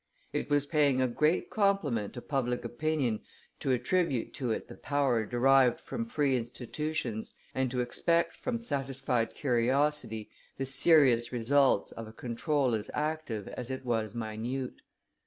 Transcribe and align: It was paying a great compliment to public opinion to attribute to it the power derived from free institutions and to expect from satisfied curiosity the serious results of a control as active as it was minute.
It 0.33 0.49
was 0.49 0.65
paying 0.65 0.99
a 0.99 1.07
great 1.07 1.51
compliment 1.51 2.13
to 2.13 2.23
public 2.23 2.65
opinion 2.65 3.19
to 3.59 3.71
attribute 3.71 4.33
to 4.33 4.49
it 4.49 4.67
the 4.67 4.73
power 4.73 5.27
derived 5.27 5.79
from 5.79 6.07
free 6.07 6.35
institutions 6.35 7.35
and 7.53 7.69
to 7.69 7.81
expect 7.81 8.35
from 8.35 8.63
satisfied 8.63 9.35
curiosity 9.35 10.31
the 10.57 10.65
serious 10.65 11.31
results 11.31 11.91
of 11.91 12.07
a 12.07 12.13
control 12.13 12.73
as 12.73 12.89
active 12.95 13.47
as 13.49 13.69
it 13.69 13.85
was 13.85 14.15
minute. 14.15 14.81